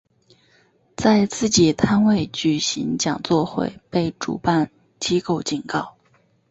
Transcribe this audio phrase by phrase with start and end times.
[0.97, 5.95] 在自己摊位举行讲座会被主办机构警告。